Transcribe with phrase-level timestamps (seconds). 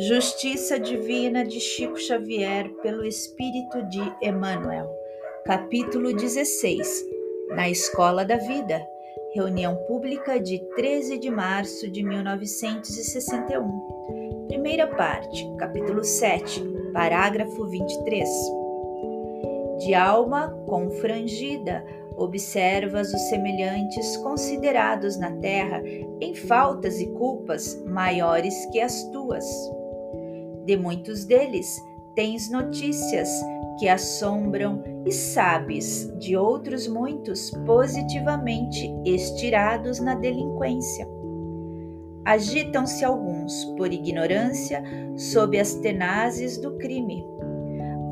[0.00, 4.88] Justiça Divina de Chico Xavier pelo Espírito de Emmanuel.
[5.44, 7.04] Capítulo 16.
[7.48, 8.80] Na Escola da Vida.
[9.34, 14.46] Reunião pública de 13 de março de 1961.
[14.46, 16.62] Primeira parte, capítulo 7,
[16.92, 18.28] parágrafo 23.
[19.78, 21.84] De alma confrangida,
[22.16, 25.82] observas os semelhantes considerados na terra
[26.20, 29.44] em faltas e culpas maiores que as tuas
[30.68, 31.82] de muitos deles
[32.14, 33.30] tens notícias
[33.78, 41.08] que assombram e sabes de outros muitos positivamente estirados na delinquência.
[42.22, 44.82] Agitam-se alguns por ignorância
[45.16, 47.24] sob as tenazes do crime.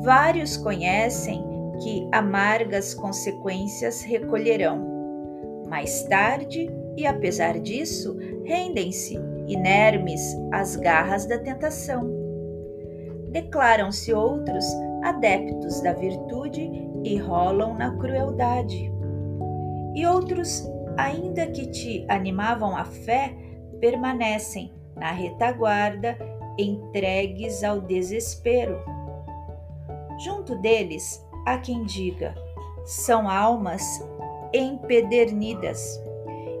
[0.03, 1.45] Vários conhecem
[1.83, 4.83] que amargas consequências recolherão.
[5.69, 9.15] Mais tarde, e apesar disso, rendem-se
[9.47, 12.16] inermes às garras da tentação
[13.41, 14.65] declaram-se outros
[15.03, 16.71] adeptos da virtude
[17.03, 18.91] e rolam na crueldade.
[19.93, 23.35] E outros, ainda que te animavam a fé,
[23.79, 26.17] permanecem na retaguarda,
[26.57, 28.79] entregues ao desespero.
[30.23, 32.33] Junto deles há quem diga:
[32.85, 33.83] são almas
[34.51, 36.01] empedernidas,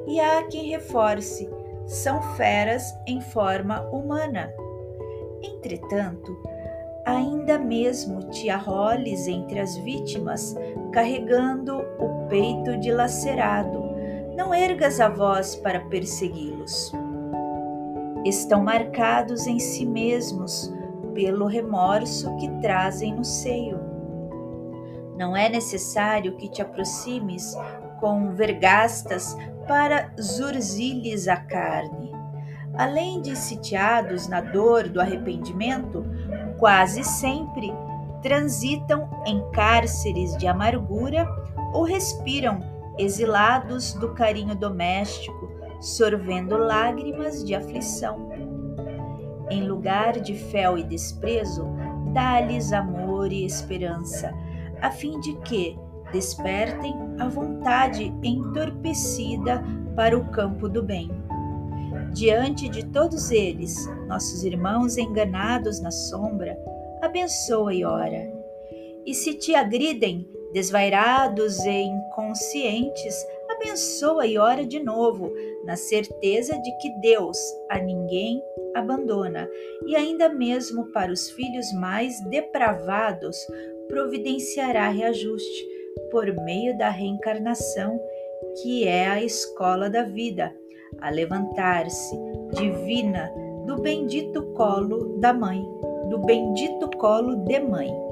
[0.05, 1.49] e há quem reforce:
[1.87, 4.53] são feras em forma humana.
[5.41, 6.37] Entretanto,
[7.07, 10.53] ainda mesmo te arroles entre as vítimas,
[10.91, 13.81] carregando o peito dilacerado,
[14.35, 16.91] não ergas a voz para persegui-los.
[18.25, 20.73] Estão marcados em si mesmos
[21.13, 23.79] pelo remorso que trazem no seio.
[25.17, 27.55] Não é necessário que te aproximes
[28.01, 29.33] com vergastas
[29.65, 32.11] para zurzilhes a carne.
[32.73, 36.05] Além de sitiados na dor do arrependimento,
[36.57, 37.73] quase sempre
[38.21, 41.27] transitam em cárceres de amargura
[41.73, 42.59] ou respiram
[42.97, 48.31] exilados do carinho doméstico, sorvendo lágrimas de aflição.
[49.49, 51.67] Em lugar de fel e desprezo,
[52.11, 54.33] dá-lhes amor e esperança,
[54.81, 55.77] a fim de que
[56.11, 59.63] despertem a vontade entorpecida
[59.95, 61.11] para o campo do bem.
[62.13, 63.75] Diante de todos eles,
[64.07, 66.57] nossos irmãos enganados na sombra,
[67.01, 68.33] abençoa e ora.
[69.05, 73.15] E se te agridem, desvairados e inconscientes,
[73.49, 75.31] abençoa e ora de novo,
[75.65, 77.37] na certeza de que Deus
[77.69, 78.41] a ninguém
[78.73, 79.49] abandona,
[79.85, 83.37] e ainda mesmo para os filhos mais depravados
[83.87, 85.67] providenciará reajuste
[86.11, 87.99] por meio da reencarnação,
[88.61, 90.53] que é a escola da vida
[91.01, 92.15] a levantar-se,
[92.53, 93.31] divina,
[93.65, 95.63] do bendito colo da mãe,
[96.09, 98.07] do bendito colo de mãe.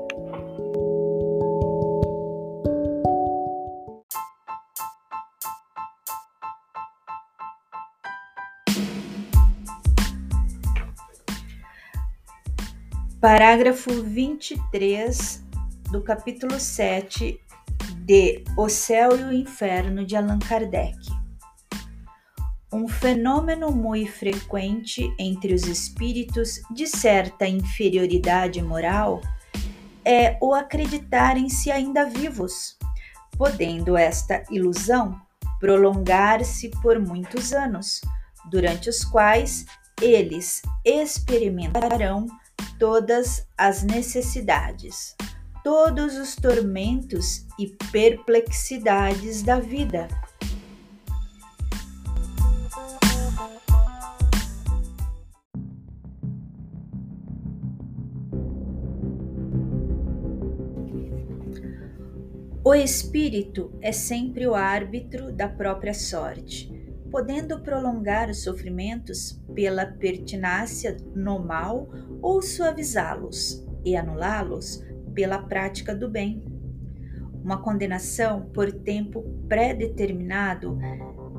[13.21, 15.43] Parágrafo 23
[15.91, 17.39] do capítulo 7
[18.05, 21.24] de O Céu e o Inferno de Allan Kardec.
[22.75, 29.21] Um fenômeno muito frequente entre os espíritos de certa inferioridade moral
[30.03, 32.77] é o acreditarem-se ainda vivos,
[33.37, 35.17] podendo esta ilusão
[35.57, 38.01] prolongar-se por muitos anos,
[38.51, 39.65] durante os quais
[40.01, 42.27] eles experimentarão
[42.77, 45.15] todas as necessidades,
[45.63, 50.09] todos os tormentos e perplexidades da vida
[62.67, 66.73] O espírito é sempre o árbitro da própria sorte,
[67.11, 71.87] podendo prolongar os sofrimentos pela pertinácia no mal
[72.23, 74.83] ou suavizá-los e anulá-los
[75.13, 76.43] pela prática do bem.
[77.43, 80.79] Uma condenação por tempo pré-determinado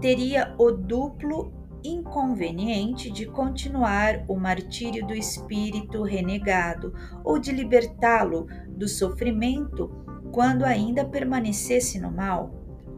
[0.01, 1.53] teria o duplo
[1.83, 6.95] inconveniente de continuar o martírio do espírito renegado
[7.25, 12.51] ou de libertá-lo do sofrimento quando ainda permanecesse no mal?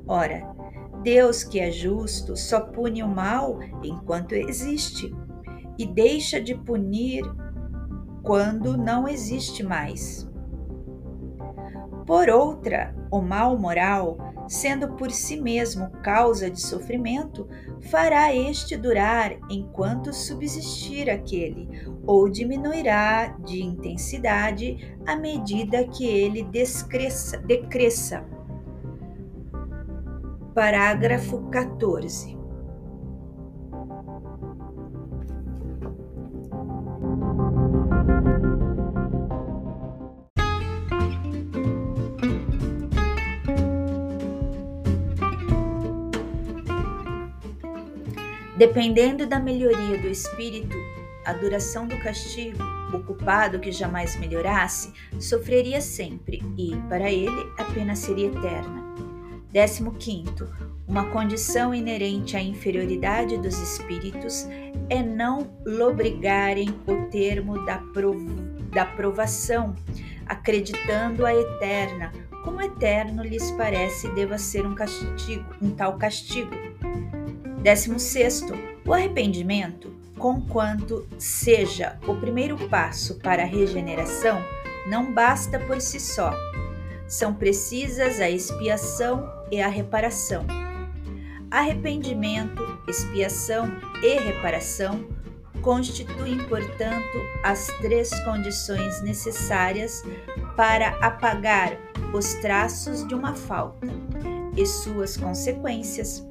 [0.06, 0.54] Ora,
[1.02, 5.14] Deus que é justo só pune o mal enquanto existe
[5.78, 7.22] e deixa de punir
[8.22, 10.28] quando não existe mais.
[12.06, 17.46] Por outra, o mal moral sendo por si mesmo causa de sofrimento,
[17.90, 21.68] fará este durar enquanto subsistir aquele,
[22.06, 28.24] ou diminuirá de intensidade à medida que ele descresça, decresça.
[30.54, 32.38] Parágrafo 14.
[48.58, 50.76] Dependendo da melhoria do espírito,
[51.25, 52.58] a duração do castigo,
[52.93, 58.82] o culpado que jamais melhorasse sofreria sempre e, para ele, a pena seria eterna.
[59.52, 60.32] 15.
[60.88, 64.49] Uma condição inerente à inferioridade dos espíritos
[64.90, 68.20] é não lobrigarem o termo da, prov
[68.72, 69.76] da provação,
[70.26, 72.11] acreditando a eterna,
[72.43, 76.50] como eterno lhes parece deva ser um castigo, um tal castigo
[77.62, 78.44] 16.
[78.87, 84.43] O arrependimento, conquanto seja o primeiro passo para a regeneração,
[84.88, 86.32] não basta por si só.
[87.06, 90.44] São precisas a expiação e a reparação.
[91.50, 93.70] Arrependimento, expiação
[94.02, 95.06] e reparação
[95.62, 100.02] constituem, portanto, as três condições necessárias
[100.56, 101.76] para apagar
[102.12, 103.87] os traços de uma falta
[104.56, 106.26] e suas consequências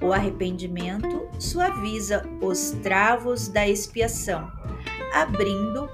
[0.00, 4.50] o arrependimento suaviza os travos da expiação,
[5.12, 5.88] abrindo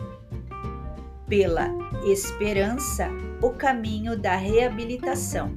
[1.29, 1.69] pela
[2.05, 3.09] esperança
[3.41, 5.53] o caminho da reabilitação.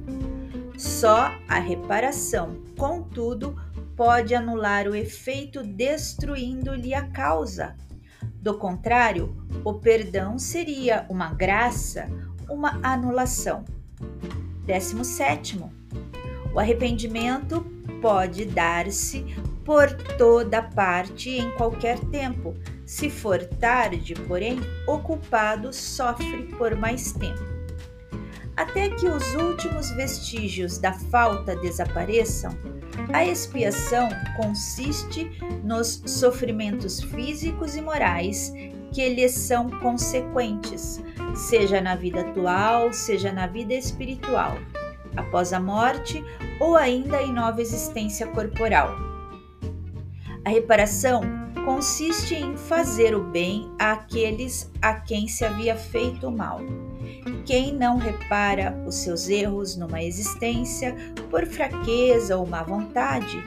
[0.76, 3.56] Só a reparação, contudo,
[3.96, 7.76] pode anular o efeito destruindo-lhe a causa.
[8.40, 12.08] Do contrário, o perdão seria uma graça,
[12.48, 13.64] uma anulação.
[14.66, 15.58] 17.
[16.52, 19.24] O arrependimento pode dar-se
[19.64, 22.54] por toda parte em qualquer tempo.
[22.84, 27.42] Se for tarde, porém, o culpado sofre por mais tempo.
[28.56, 32.56] Até que os últimos vestígios da falta desapareçam,
[33.12, 35.30] a expiação consiste
[35.64, 38.52] nos sofrimentos físicos e morais
[38.92, 41.02] que lhes são consequentes,
[41.34, 44.56] seja na vida atual, seja na vida espiritual
[45.16, 46.24] após a morte
[46.60, 48.94] ou ainda em nova existência corporal.
[50.44, 51.22] A reparação
[51.64, 56.60] consiste em fazer o bem àqueles a quem se havia feito o mal.
[57.46, 60.94] Quem não repara os seus erros numa existência
[61.30, 63.42] por fraqueza ou má vontade,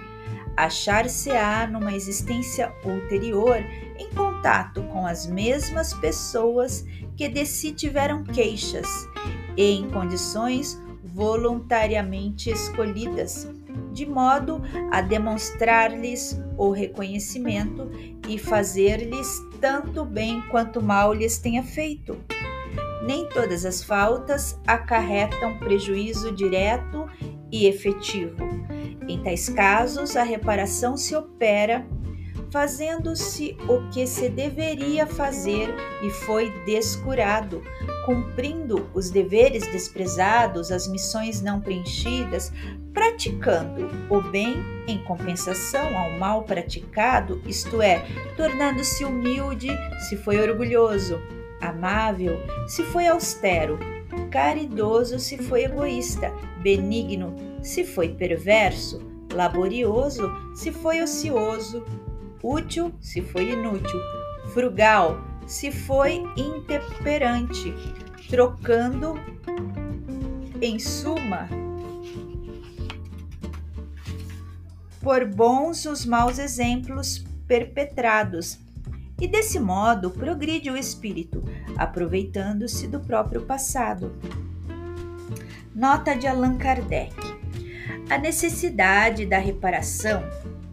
[0.56, 3.58] achar-se-á numa existência ulterior
[4.00, 6.84] em contato com as mesmas pessoas
[7.16, 8.88] que de si tiveram queixas
[9.56, 10.82] e em condições
[11.18, 13.50] voluntariamente escolhidas,
[13.92, 14.62] de modo
[14.92, 17.90] a demonstrar-lhes o reconhecimento
[18.30, 22.16] e fazer-lhes tanto bem quanto mal lhes tenha feito.
[23.04, 27.10] Nem todas as faltas acarretam prejuízo direto
[27.52, 28.46] e efetivo.
[29.08, 31.84] Em tais casos, a reparação se opera
[32.52, 35.74] fazendo-se o que se deveria fazer
[36.04, 37.62] e foi descurado,
[38.08, 42.54] cumprindo os deveres desprezados, as missões não preenchidas,
[42.94, 49.68] praticando o bem em compensação ao mal praticado, isto é, tornando-se humilde
[50.08, 51.20] se foi orgulhoso,
[51.60, 53.78] amável se foi austero,
[54.32, 59.02] caridoso se foi egoísta, benigno se foi perverso,
[59.34, 61.84] laborioso se foi ocioso,
[62.42, 64.00] útil se foi inútil,
[64.54, 67.74] frugal se foi intemperante,
[68.30, 69.16] trocando
[70.62, 71.48] em suma
[75.02, 78.60] por bons os maus exemplos perpetrados.
[79.20, 81.42] E desse modo progride o espírito,
[81.78, 84.14] aproveitando-se do próprio passado.
[85.74, 87.16] Nota de Allan Kardec:
[88.10, 90.22] A necessidade da reparação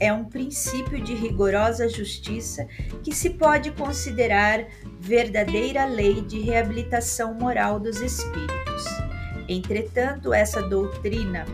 [0.01, 2.67] é um princípio de rigorosa justiça
[3.03, 4.67] que se pode considerar
[5.01, 8.85] verdadeira lei de reabilitação moral dos espíritos.
[9.49, 11.45] Entretanto, essa doutrina,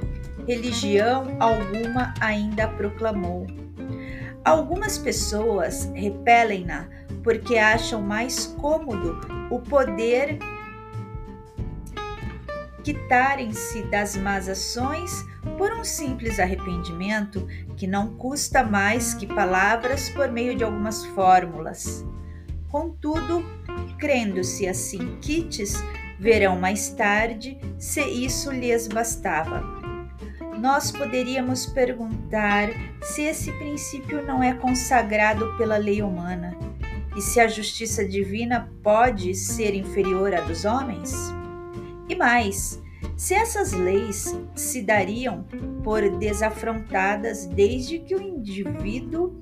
[0.47, 3.47] religião alguma ainda proclamou.
[4.44, 6.88] Algumas pessoas repelem-na
[7.23, 9.20] porque acham mais cômodo
[9.50, 10.38] o poder
[12.82, 20.30] quitarem-se das más ações por um simples arrependimento que não custa mais que palavras por
[20.30, 22.04] meio de algumas fórmulas.
[22.68, 23.44] Contudo,
[23.99, 25.82] crendo-se assim quites,
[26.18, 29.62] verão mais tarde se isso lhes bastava.
[30.59, 32.68] nós poderíamos perguntar
[33.02, 36.54] se esse princípio não é consagrado pela lei humana
[37.16, 41.12] e se a justiça divina pode ser inferior à dos homens?
[42.09, 42.80] E mais,
[43.21, 45.45] se essas leis se dariam
[45.85, 49.39] por desafrontadas desde que o indivíduo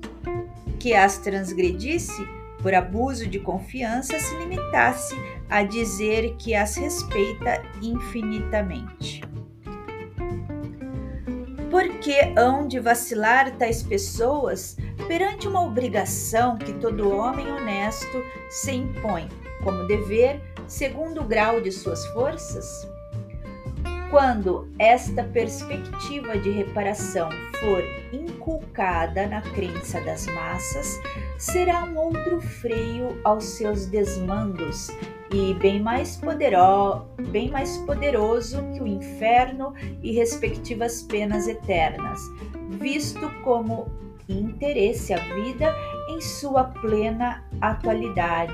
[0.77, 2.27] que as transgredisse
[2.61, 5.15] por abuso de confiança se limitasse
[5.49, 9.23] a dizer que as respeita infinitamente.
[11.71, 14.75] Por que hão de vacilar tais pessoas
[15.07, 19.29] perante uma obrigação que todo homem honesto se impõe
[19.63, 22.98] como dever segundo o grau de suas forças?
[24.09, 30.99] Quando esta perspectiva de reparação for inculcada na crença das massas,
[31.37, 34.87] será um outro freio aos seus desmandos
[35.31, 42.19] e bem mais, poderoso, bem mais poderoso que o inferno e respectivas penas eternas,
[42.79, 43.91] visto como
[44.33, 45.73] interesse a vida
[46.09, 48.53] em sua plena atualidade,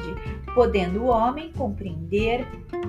[0.53, 2.45] podendo o homem compreender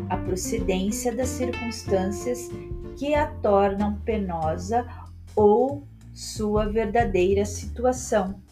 [0.09, 2.51] a procedência das circunstâncias
[2.97, 4.87] que a tornam penosa
[5.35, 8.46] ou sua verdadeira situação.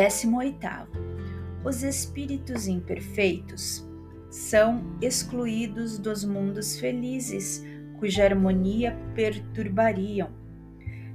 [0.00, 0.92] Décimo oitavo.
[1.62, 3.86] Os espíritos imperfeitos
[4.30, 7.62] são excluídos dos mundos felizes,
[7.98, 10.30] cuja harmonia perturbariam.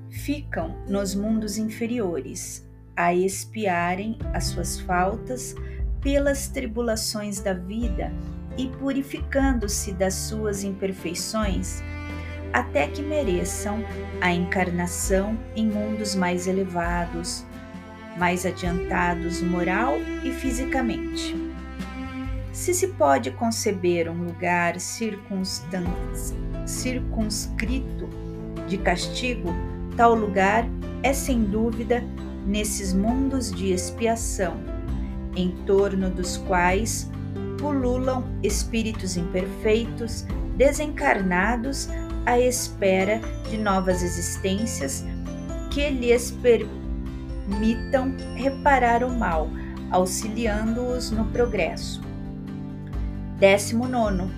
[0.07, 5.55] Ficam nos mundos inferiores, a espiarem as suas faltas
[5.99, 8.13] pelas tribulações da vida
[8.55, 11.81] e purificando-se das suas imperfeições,
[12.53, 13.79] até que mereçam
[14.21, 17.43] a encarnação em mundos mais elevados,
[18.17, 21.35] mais adiantados moral e fisicamente.
[22.51, 25.89] Se se pode conceber um lugar circunscrito
[28.67, 29.53] de castigo,
[29.97, 30.65] tal lugar
[31.03, 32.01] é sem dúvida
[32.45, 34.57] nesses mundos de expiação,
[35.35, 37.11] em torno dos quais
[37.57, 41.89] pululam espíritos imperfeitos, desencarnados
[42.25, 43.19] à espera
[43.49, 45.03] de novas existências
[45.71, 46.84] que lhes permitam
[47.45, 49.49] permitam reparar o mal,
[49.91, 52.01] auxiliando-os no progresso.
[53.39, 54.31] 19.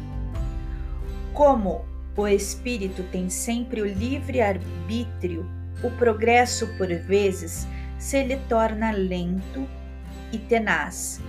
[1.33, 1.85] Como
[2.15, 5.45] o espírito tem sempre o livre arbítrio,
[5.83, 9.67] o progresso por vezes se lhe torna lento
[10.31, 11.21] e tenaz,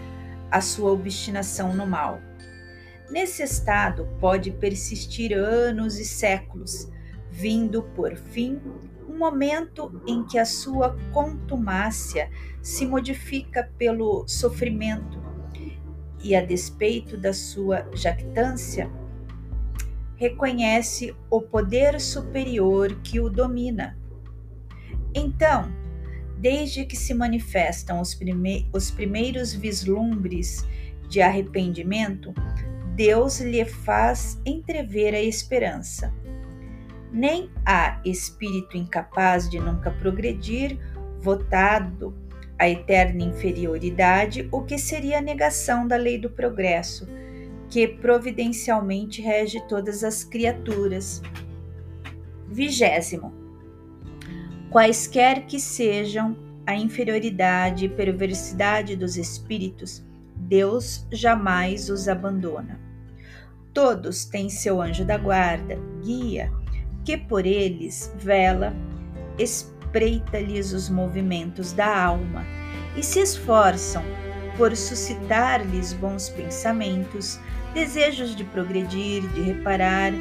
[0.50, 2.20] a sua obstinação no mal.
[3.10, 6.88] Nesse estado pode persistir anos e séculos,
[7.30, 8.60] vindo por fim
[9.08, 12.30] um momento em que a sua contumácia
[12.62, 15.18] se modifica pelo sofrimento
[16.22, 18.90] e, a despeito da sua jactância,
[20.16, 23.96] reconhece o poder superior que o domina.
[25.14, 25.72] Então,
[26.38, 30.66] desde que se manifestam os, prime os primeiros vislumbres
[31.08, 32.34] de arrependimento,
[32.94, 36.12] Deus lhe faz entrever a esperança
[37.12, 40.78] nem há espírito incapaz de nunca progredir,
[41.20, 42.14] votado
[42.58, 47.06] à eterna inferioridade, o que seria a negação da lei do progresso,
[47.68, 51.22] que providencialmente rege todas as criaturas.
[52.48, 53.32] Vigésimo.
[54.70, 56.36] Quaisquer que sejam
[56.66, 60.04] a inferioridade e perversidade dos espíritos,
[60.36, 62.78] Deus jamais os abandona.
[63.72, 66.52] Todos têm seu anjo da guarda, guia,
[67.08, 68.74] que por eles vela,
[69.38, 72.44] espreita-lhes os movimentos da alma
[72.94, 74.04] e se esforçam
[74.58, 77.40] por suscitar-lhes bons pensamentos,
[77.72, 80.12] desejos de progredir, de reparar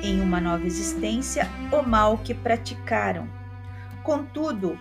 [0.00, 3.28] em uma nova existência o mal que praticaram.
[4.04, 4.78] Contudo,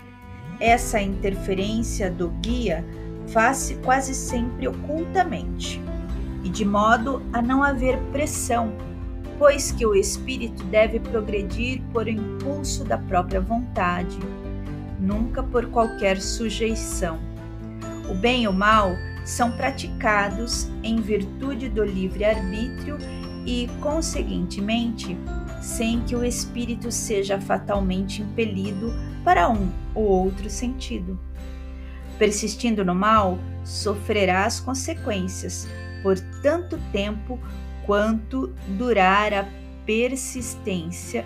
[0.60, 2.86] essa interferência do guia
[3.30, 5.82] faz-se quase sempre ocultamente
[6.44, 8.78] e de modo a não haver pressão
[9.38, 14.18] pois que o espírito deve progredir por impulso da própria vontade,
[15.00, 17.20] nunca por qualquer sujeição.
[18.10, 18.92] O bem e o mal
[19.26, 22.98] são praticados em virtude do livre-arbítrio
[23.46, 25.18] e, conseguintemente,
[25.62, 31.20] sem que o espírito seja fatalmente impelido para um ou outro sentido.
[32.18, 35.68] Persistindo no mal, sofrerá as consequências
[36.04, 37.40] por tanto tempo
[37.86, 39.48] quanto durar a
[39.86, 41.26] persistência,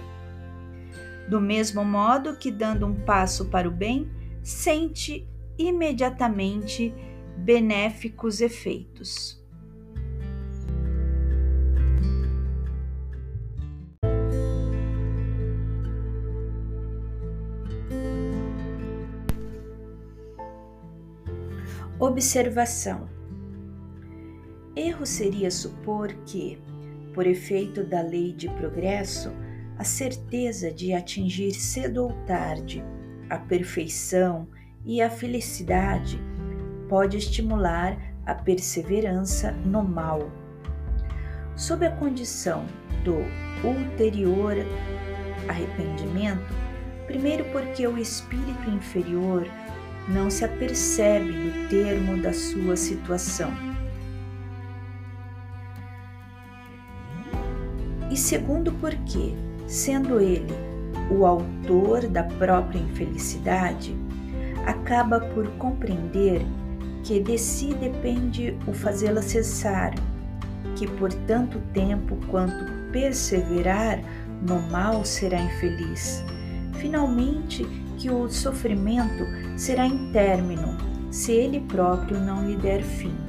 [1.29, 4.09] do mesmo modo que, dando um passo para o bem,
[4.43, 6.93] sente imediatamente
[7.37, 9.39] benéficos efeitos.
[21.99, 23.18] Observação:
[24.79, 26.57] Erro seria supor que,
[27.13, 29.29] por efeito da lei de progresso,
[29.77, 32.81] a certeza de atingir cedo ou tarde
[33.29, 34.47] a perfeição
[34.85, 36.17] e a felicidade
[36.87, 40.31] pode estimular a perseverança no mal.
[41.57, 42.65] Sob a condição
[43.03, 43.17] do
[43.67, 44.55] ulterior
[45.49, 46.55] arrependimento,
[47.05, 49.45] primeiro porque o espírito inferior
[50.07, 53.68] não se apercebe do termo da sua situação.
[58.09, 59.33] E segundo, porque,
[59.67, 60.53] sendo ele
[61.11, 63.95] o autor da própria infelicidade,
[64.65, 66.41] acaba por compreender
[67.03, 69.93] que de si depende o fazê-la cessar,
[70.75, 73.99] que por tanto tempo quanto perseverar
[74.47, 76.23] no mal será infeliz.
[76.73, 77.65] Finalmente,
[77.97, 79.25] que o sofrimento
[79.57, 80.77] será intérmino
[81.11, 83.28] se ele próprio não lhe der fim.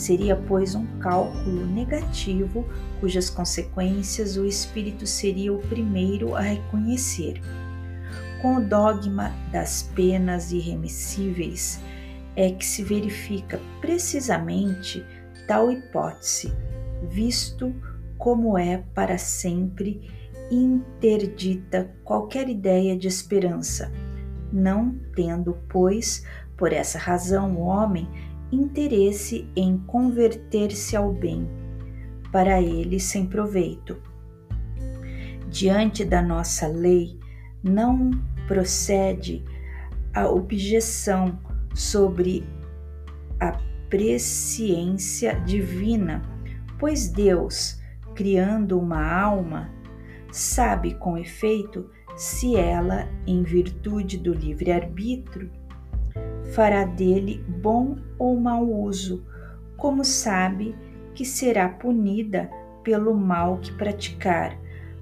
[0.00, 2.64] Seria, pois, um cálculo negativo
[3.00, 7.38] cujas consequências o espírito seria o primeiro a reconhecer.
[8.40, 11.82] Com o dogma das penas irremissíveis,
[12.34, 15.04] é que se verifica precisamente
[15.46, 16.50] tal hipótese,
[17.10, 17.70] visto
[18.16, 20.10] como é para sempre
[20.50, 23.92] interdita qualquer ideia de esperança,
[24.50, 26.24] não tendo, pois,
[26.56, 28.08] por essa razão o homem
[28.52, 31.48] interesse em converter-se ao bem,
[32.32, 33.96] para ele sem proveito.
[35.48, 37.18] Diante da nossa lei,
[37.62, 38.10] não
[38.46, 39.44] procede
[40.14, 41.38] a objeção
[41.74, 42.44] sobre
[43.38, 43.58] a
[43.88, 46.22] presciência divina,
[46.78, 47.80] pois Deus,
[48.14, 49.70] criando uma alma,
[50.30, 55.50] sabe com efeito se ela, em virtude do livre-arbítrio,
[56.52, 59.24] fará dele bom ou mau uso,
[59.76, 60.74] como sabe
[61.14, 62.50] que será punida
[62.82, 64.58] pelo mal que praticar,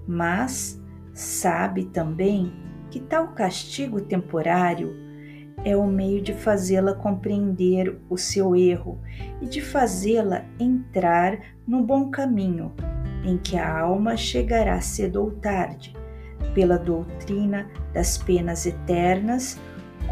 [0.06, 0.80] mas
[1.12, 2.52] sabe também
[2.90, 5.08] que tal castigo temporário
[5.64, 9.00] é o meio de fazê-la compreender o seu erro
[9.42, 12.72] e de fazê-la entrar no bom caminho,
[13.24, 15.94] em que a alma chegará cedo ou tarde.
[16.54, 19.58] Pela doutrina das penas eternas,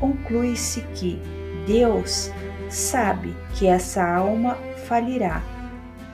[0.00, 1.20] conclui-se que
[1.66, 2.30] Deus
[2.68, 4.56] sabe que essa alma
[4.86, 5.42] falirá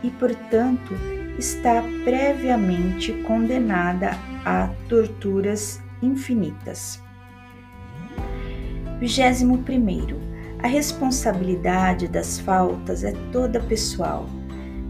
[0.02, 0.94] e, portanto,
[1.38, 4.12] está previamente condenada
[4.44, 7.02] a torturas infinitas.
[8.98, 10.32] 21.
[10.62, 14.26] A responsabilidade das faltas é toda pessoal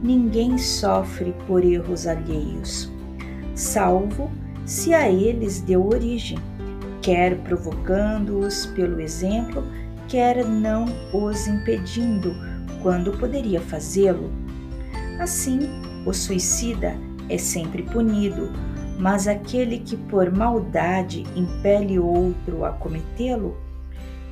[0.02, 2.90] ninguém sofre por erros alheios,
[3.54, 4.30] salvo
[4.66, 6.38] se a eles deu origem,
[7.02, 9.64] quer provocando-os pelo exemplo,
[10.08, 12.34] quer não os impedindo
[12.80, 14.32] quando poderia fazê-lo.
[15.18, 15.60] Assim,
[16.06, 16.96] o suicida
[17.28, 18.50] é sempre punido,
[18.98, 23.56] mas aquele que por maldade impele outro a cometê-lo,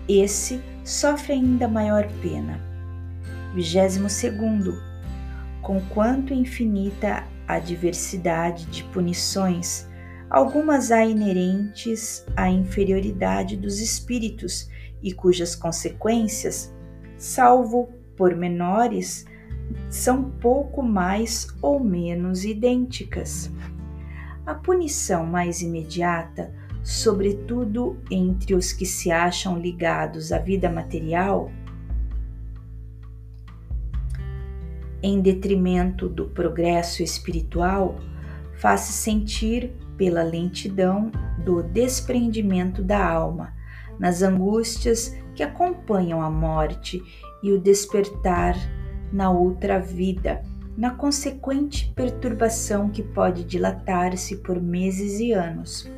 [0.09, 2.61] esse sofre ainda maior pena.
[3.55, 4.81] 22
[5.61, 9.90] Conquanto infinita a diversidade de punições,
[10.31, 14.71] algumas há inerentes à inferioridade dos espíritos
[15.03, 16.73] e cujas consequências,
[17.19, 19.27] salvo por menores,
[19.89, 23.51] são pouco mais ou menos idênticas.
[24.47, 31.51] A punição mais imediata, sobretudo entre os que se acham ligados à vida material,
[35.03, 37.99] em detrimento do progresso espiritual,
[38.61, 41.11] faz-se sentir pela lentidão
[41.45, 43.55] do desprendimento da alma,
[43.99, 47.03] nas angústias que acompanham a morte
[47.43, 48.55] e o despertar
[49.11, 50.43] na outra vida,
[50.77, 55.91] na consequente perturbação que pode dilatar-se por meses e anos.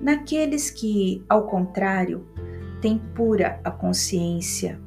[0.00, 2.26] Naqueles que, ao contrário,
[2.80, 4.80] têm pura a consciência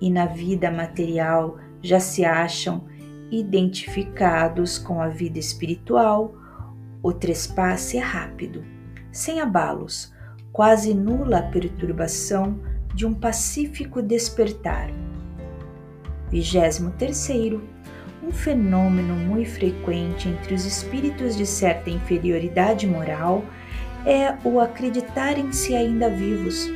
[0.00, 2.84] e na vida material já se acham
[3.30, 6.34] identificados com a vida espiritual,
[7.02, 8.64] o trespasse é rápido,
[9.12, 10.12] sem abalos,
[10.52, 12.58] quase nula a perturbação
[12.94, 14.90] de um pacífico despertar.
[16.30, 17.30] 23.
[18.22, 23.44] um fenômeno muito frequente entre os espíritos de certa inferioridade moral
[24.04, 26.68] é o acreditarem-se ainda vivos,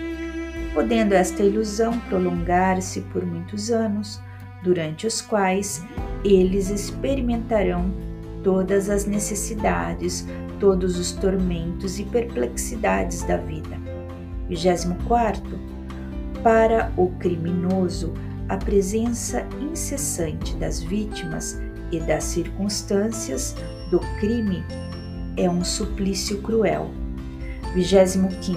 [0.75, 4.21] podendo esta ilusão prolongar-se por muitos anos,
[4.63, 5.85] durante os quais
[6.25, 7.91] eles experimentarão
[8.43, 10.27] todas as necessidades,
[10.59, 13.79] todos os tormentos e perplexidades da vida.
[14.49, 15.43] 24.
[16.43, 18.13] Para o criminoso,
[18.49, 21.61] a presença incessante das vítimas
[21.93, 23.55] e das circunstâncias
[23.91, 24.65] do crime
[25.37, 26.91] é um suplício cruel.
[27.75, 28.51] 25.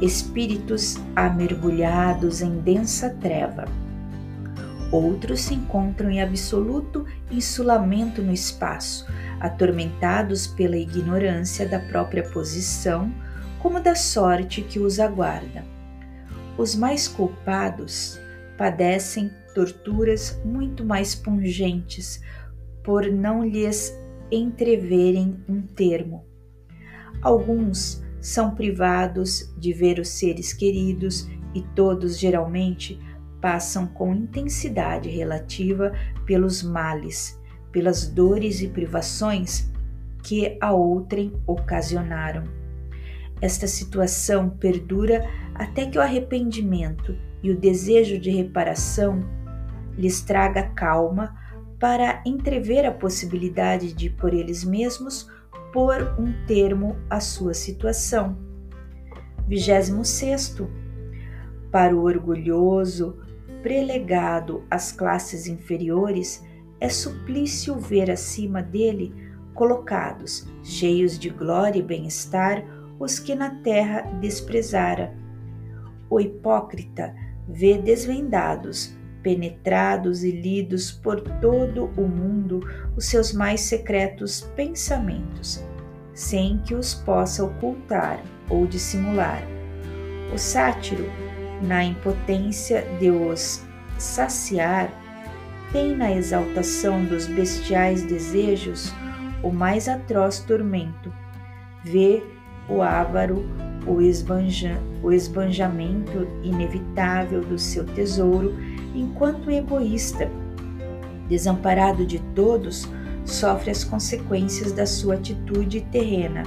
[0.00, 3.66] Espíritos amergulhados em densa treva.
[4.92, 9.06] Outros se encontram em absoluto insulamento no espaço,
[9.40, 13.10] atormentados pela ignorância da própria posição,
[13.58, 15.64] como da sorte que os aguarda.
[16.58, 18.20] Os mais culpados
[18.58, 22.20] padecem torturas muito mais pungentes
[22.84, 23.98] por não lhes
[24.30, 26.26] entreverem um termo.
[27.22, 32.98] Alguns são privados de ver os seres queridos e todos geralmente
[33.42, 35.92] passam com intensidade relativa
[36.24, 37.38] pelos males,
[37.72, 39.68] pelas dores e privações
[40.22, 42.44] que a outrem ocasionaram.
[43.40, 49.20] Esta situação perdura até que o arrependimento e o desejo de reparação
[49.98, 51.36] lhes traga calma
[51.80, 55.28] para entrever a possibilidade de, por eles mesmos,
[55.72, 58.38] pôr um termo à sua situação.
[59.48, 60.62] 26.
[61.72, 63.18] Para o orgulhoso,
[63.62, 66.44] prelegado às classes inferiores,
[66.80, 69.14] é suplício ver acima dele
[69.54, 72.64] colocados, cheios de glória e bem-estar,
[72.98, 75.14] os que na terra desprezara.
[76.10, 77.14] O hipócrita
[77.48, 82.60] vê desvendados, penetrados e lidos por todo o mundo
[82.96, 85.64] os seus mais secretos pensamentos,
[86.12, 89.42] sem que os possa ocultar ou dissimular.
[90.34, 91.04] O sátiro,
[91.62, 93.64] na impotência de os
[93.98, 94.90] saciar,
[95.72, 98.92] tem na exaltação dos bestiais desejos
[99.42, 101.12] o mais atroz tormento.
[101.84, 102.22] Vê
[102.68, 103.44] o ávaro
[103.86, 108.54] o, esbanja, o esbanjamento inevitável do seu tesouro,
[108.94, 110.30] enquanto egoísta,
[111.28, 112.88] desamparado de todos,
[113.24, 116.42] sofre as consequências da sua atitude terrena.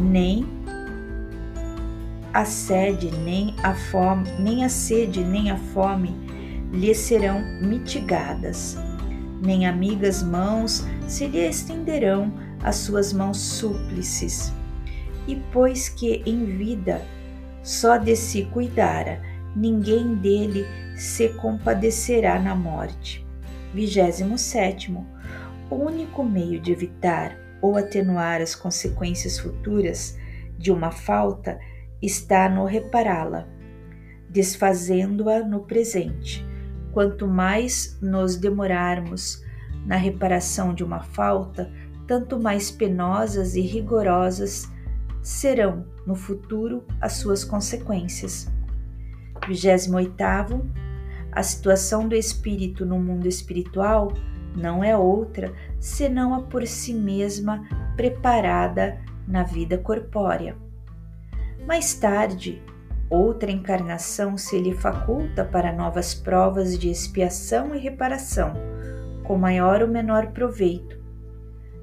[0.00, 0.46] Nem
[2.34, 6.10] a sede, nem a fome, nem a sede, nem a fome
[6.72, 8.76] lhe serão mitigadas.
[9.40, 12.32] Nem amigas mãos se lhe estenderão
[12.64, 14.52] as suas mãos súplices
[15.28, 17.00] e pois que em vida
[17.62, 19.22] só de si cuidara,
[19.54, 20.66] ninguém dele
[20.96, 23.24] se compadecerá na morte.
[23.72, 24.92] 27.
[25.70, 30.18] O único meio de evitar ou atenuar as consequências futuras
[30.58, 31.58] de uma falta
[32.02, 33.46] está no repará-la,
[34.28, 36.44] desfazendo-a no presente.
[36.92, 39.42] Quanto mais nos demorarmos
[39.86, 41.70] na reparação de uma falta,
[42.06, 44.70] tanto mais penosas e rigorosas
[45.22, 48.50] serão no futuro as suas consequências.
[49.46, 50.84] 28.
[51.32, 54.12] A situação do espírito no mundo espiritual
[54.56, 60.56] não é outra senão a por si mesma preparada na vida corpórea.
[61.66, 62.62] Mais tarde,
[63.08, 68.52] outra encarnação se lhe faculta para novas provas de expiação e reparação,
[69.22, 70.98] com maior ou menor proveito,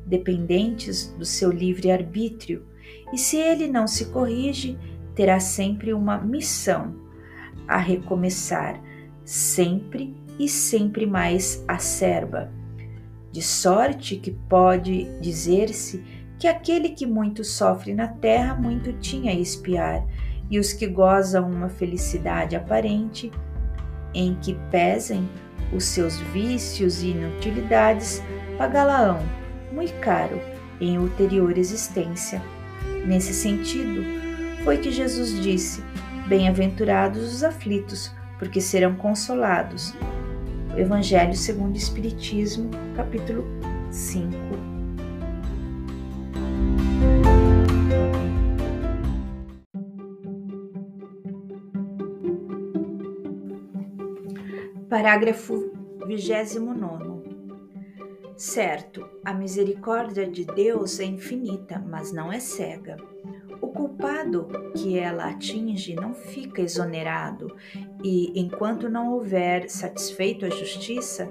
[0.05, 2.63] dependentes do seu livre arbítrio
[3.11, 4.77] e se ele não se corrige,
[5.15, 6.95] terá sempre uma missão
[7.67, 8.79] a recomeçar,
[9.25, 12.51] sempre e sempre mais acerba.
[13.31, 16.03] De sorte que pode dizer-se
[16.41, 20.03] que aquele que muito sofre na terra muito tinha a espiar,
[20.49, 23.31] e os que gozam uma felicidade aparente,
[24.11, 25.29] em que pesem
[25.71, 28.23] os seus vícios e inutilidades,
[28.57, 29.19] pagá-la-ão
[29.71, 30.41] muito caro
[30.81, 32.41] em ulterior existência.
[33.05, 34.03] Nesse sentido,
[34.63, 35.83] foi que Jesus disse:
[36.27, 39.93] Bem-aventurados os aflitos, porque serão consolados.
[40.75, 43.45] Evangelho segundo o Espiritismo, capítulo
[43.91, 44.70] 5.
[55.01, 55.71] Parágrafo
[56.05, 57.23] 29.
[58.37, 62.97] Certo, a misericórdia de Deus é infinita, mas não é cega.
[63.59, 67.51] O culpado que ela atinge não fica exonerado,
[68.03, 71.27] e enquanto não houver satisfeito a justiça,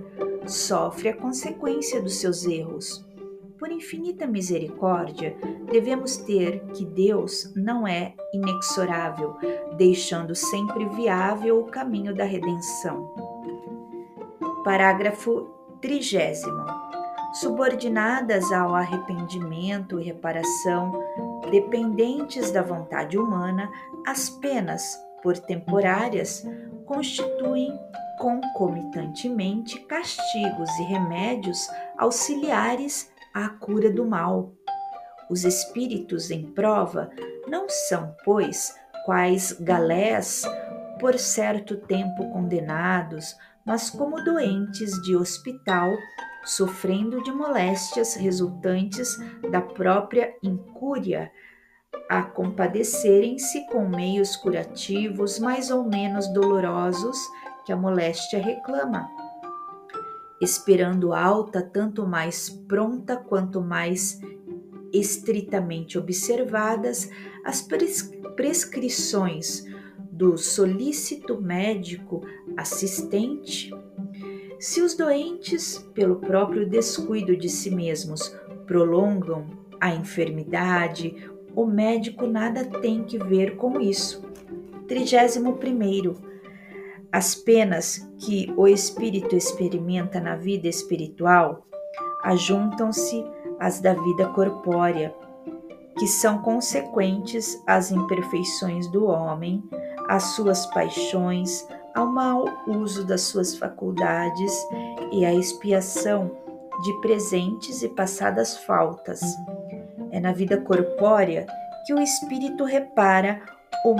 [0.48, 3.06] sofre a consequência dos seus erros.
[3.56, 5.36] Por infinita misericórdia,
[5.70, 9.36] devemos ter que Deus não é inexorável,
[9.76, 13.39] deixando sempre viável o caminho da redenção.
[14.64, 15.48] Parágrafo
[15.80, 16.66] trigésimo.
[17.32, 20.92] Subordinadas ao arrependimento e reparação,
[21.50, 23.70] dependentes da vontade humana,
[24.06, 26.46] as penas, por temporárias,
[26.84, 27.72] constituem
[28.18, 34.52] concomitantemente castigos e remédios auxiliares à cura do mal.
[35.30, 37.10] Os espíritos em prova
[37.48, 38.74] não são, pois,
[39.06, 40.44] quais galés
[40.98, 45.90] por certo tempo condenados, mas como doentes de hospital,
[46.44, 49.16] sofrendo de moléstias resultantes
[49.50, 51.30] da própria incúria,
[52.08, 57.16] a compadecerem-se com meios curativos mais ou menos dolorosos
[57.64, 59.08] que a moléstia reclama.
[60.40, 64.18] Esperando alta tanto mais pronta quanto mais
[64.92, 67.08] estritamente observadas
[67.44, 67.66] as
[68.36, 69.64] prescrições
[70.20, 72.20] do solícito médico
[72.54, 73.74] assistente.
[74.58, 79.46] Se os doentes, pelo próprio descuido de si mesmos, prolongam
[79.80, 81.16] a enfermidade,
[81.56, 84.22] o médico nada tem que ver com isso.
[84.86, 85.54] 31
[87.10, 91.66] as penas que o espírito experimenta na vida espiritual
[92.22, 93.24] ajuntam-se
[93.58, 95.14] às da vida corpórea,
[95.98, 99.64] que são consequentes às imperfeições do homem,
[100.10, 104.52] às suas paixões, ao mau uso das suas faculdades
[105.12, 106.36] e à expiação
[106.82, 109.20] de presentes e passadas faltas.
[110.10, 111.46] É na vida corpórea
[111.86, 113.40] que o espírito repara
[113.84, 113.94] o,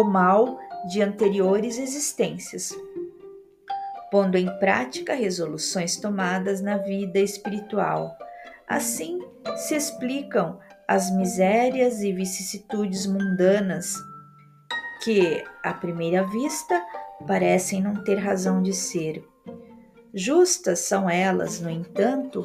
[0.00, 2.72] o mal de anteriores existências,
[4.12, 8.16] pondo em prática resoluções tomadas na vida espiritual.
[8.68, 9.18] Assim
[9.56, 13.96] se explicam as misérias e vicissitudes mundanas
[15.08, 16.84] que, à primeira vista,
[17.26, 19.26] parecem não ter razão de ser.
[20.12, 22.44] Justas são elas, no entanto,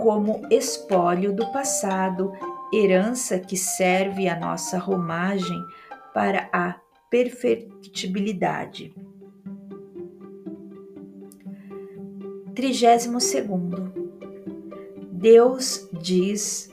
[0.00, 2.32] como espólio do passado,
[2.72, 5.56] herança que serve à nossa romagem
[6.12, 6.74] para a
[7.08, 8.92] perfectibilidade.
[12.56, 13.16] 32.
[15.12, 16.68] Deus diz: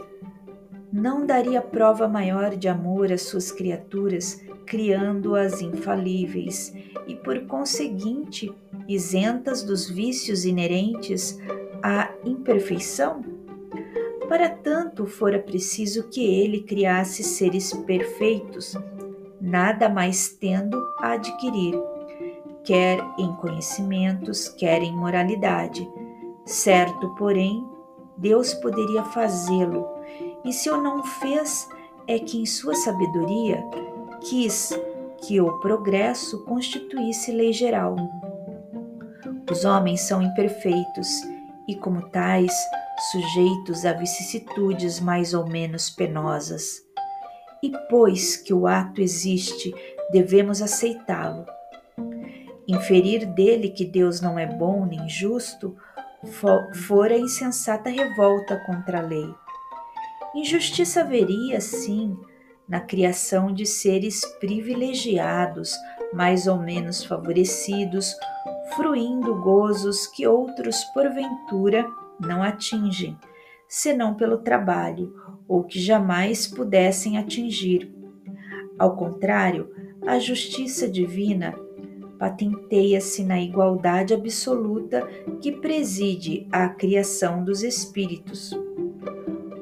[0.91, 6.73] não daria prova maior de amor às suas criaturas, criando-as infalíveis
[7.07, 8.51] e, por conseguinte,
[8.87, 11.39] isentas dos vícios inerentes
[11.83, 13.21] à imperfeição?
[14.27, 18.77] Para tanto, fora preciso que ele criasse seres perfeitos,
[19.41, 21.75] nada mais tendo a adquirir,
[22.63, 25.85] quer em conhecimentos, quer em moralidade.
[26.45, 27.65] Certo, porém,
[28.15, 29.85] Deus poderia fazê-lo,
[30.45, 31.67] e se o não fez,
[32.07, 33.63] é que em sua sabedoria
[34.21, 34.69] quis
[35.25, 37.95] que o progresso constituísse lei geral.
[39.49, 41.07] Os homens são imperfeitos
[41.67, 42.53] e, como tais,
[43.11, 46.81] sujeitos a vicissitudes mais ou menos penosas
[47.61, 49.73] e pois que o ato existe,
[50.11, 51.45] devemos aceitá-lo.
[52.67, 55.75] Inferir dele que Deus não é bom nem justo
[56.87, 59.33] fora insensata revolta contra a lei.
[60.35, 62.17] Injustiça haveria, sim,
[62.71, 65.75] na criação de seres privilegiados,
[66.13, 68.15] mais ou menos favorecidos,
[68.73, 71.85] fruindo gozos que outros, porventura,
[72.17, 73.17] não atingem
[73.67, 75.13] senão pelo trabalho,
[75.47, 77.93] ou que jamais pudessem atingir.
[78.79, 79.69] Ao contrário,
[80.07, 81.53] a justiça divina
[82.17, 85.05] patenteia-se na igualdade absoluta
[85.41, 88.51] que preside à criação dos espíritos.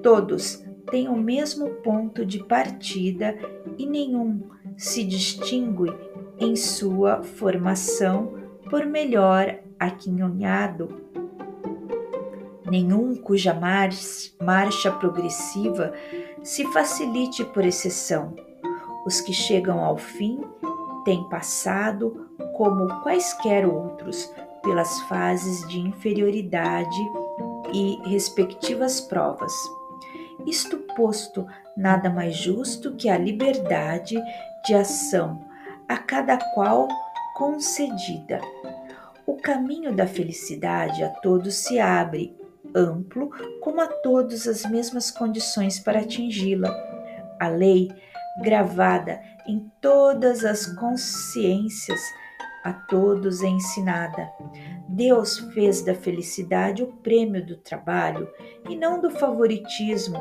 [0.03, 3.37] Todos têm o mesmo ponto de partida
[3.77, 5.93] e nenhum se distingue
[6.37, 8.33] em sua formação
[8.69, 11.09] por melhor aquinhonhado
[12.69, 15.93] nenhum cuja marcha progressiva
[16.43, 18.35] se facilite por exceção.
[19.05, 20.41] Os que chegam ao fim
[21.03, 26.99] têm passado, como quaisquer outros, pelas fases de inferioridade
[27.73, 29.53] e respectivas provas.
[30.47, 34.21] Isto posto, nada mais justo que a liberdade
[34.65, 35.45] de ação
[35.87, 36.87] a cada qual
[37.35, 38.39] concedida.
[39.25, 42.35] O caminho da felicidade a todos se abre
[42.75, 46.69] amplo, como a todos as mesmas condições para atingi-la.
[47.39, 47.89] A lei,
[48.43, 52.01] gravada em todas as consciências,
[52.63, 54.29] a todos é ensinada.
[54.89, 58.27] Deus fez da felicidade o prêmio do trabalho
[58.67, 60.19] e não do favoritismo,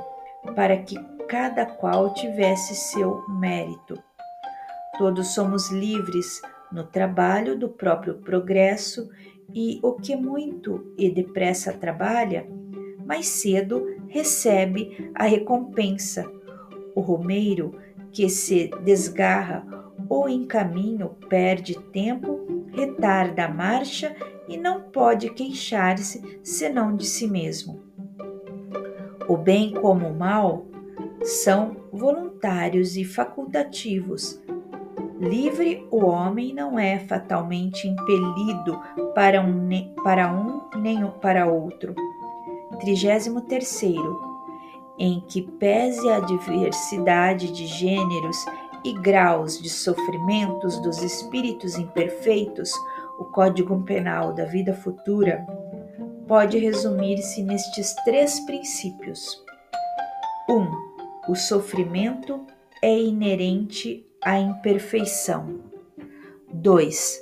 [0.55, 0.95] para que
[1.27, 3.99] cada qual tivesse seu mérito.
[4.99, 9.09] Todos somos livres no trabalho do próprio progresso
[9.55, 12.47] e o que muito e depressa trabalha,
[13.07, 16.31] mais cedo recebe a recompensa.
[16.95, 17.75] O romeiro
[18.13, 19.67] que se desgarra
[20.09, 24.15] ou em caminho perde tempo, retarda a marcha
[24.49, 27.83] e não pode queixar-se senão de si mesmo.
[29.29, 30.67] O bem como o mal
[31.23, 34.41] são voluntários e facultativos.
[35.21, 38.81] Livre o homem não é fatalmente impelido
[39.15, 39.69] para um,
[40.03, 41.95] para um nem para outro.
[42.81, 43.79] 33
[44.99, 48.37] em que pese a diversidade de gêneros
[48.89, 52.73] e graus de sofrimentos dos espíritos imperfeitos,
[53.19, 55.47] o Código Penal da vida futura
[56.27, 59.45] pode resumir-se nestes três princípios.
[60.49, 60.55] 1.
[60.55, 60.71] Um,
[61.29, 62.47] o sofrimento
[62.83, 65.61] é inerente à imperfeição.
[66.51, 67.21] 2.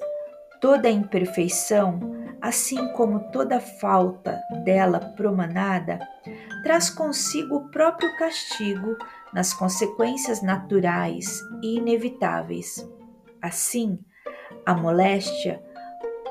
[0.61, 1.99] Toda imperfeição,
[2.41, 5.99] assim como toda falta dela promanada,
[6.63, 8.97] traz consigo o próprio castigo
[9.33, 12.89] nas consequências naturais e inevitáveis.
[13.41, 13.99] Assim,
[14.65, 15.63] a moléstia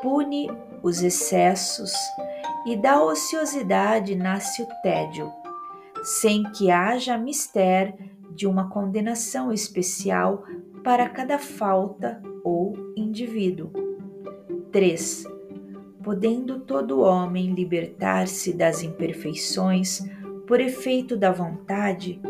[0.02, 0.50] pune
[0.84, 1.94] os excessos
[2.66, 5.32] e da ociosidade nasce o tédio,
[6.04, 7.96] sem que haja mistério
[8.32, 10.44] de uma condenação especial
[10.84, 13.72] para cada falta ou indivíduo.
[14.72, 15.26] 3.
[16.04, 20.02] Podendo todo homem libertar-se das imperfeições
[20.46, 22.22] por efeito da vontade,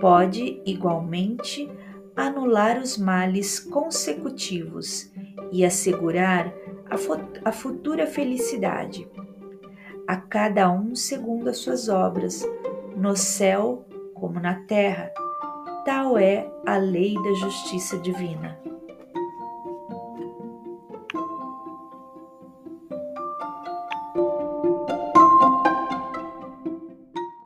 [0.00, 1.70] pode igualmente
[2.16, 5.10] anular os males consecutivos
[5.50, 6.52] e assegurar
[6.90, 9.08] a, a futura felicidade.
[10.06, 12.46] A cada um segundo as suas obras,
[12.96, 15.10] no céu como na terra,
[15.84, 18.61] tal é a lei da justiça divina.